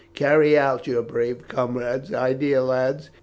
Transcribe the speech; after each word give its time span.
Carry 0.15 0.57
out 0.57 0.87
your 0.87 1.03
brave 1.03 1.47
comrade's 1.47 2.11
idea, 2.11 2.63
lads. 2.63 3.11